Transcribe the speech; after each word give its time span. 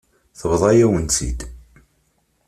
Tebḍa-yawen-tt-id. 0.39 1.39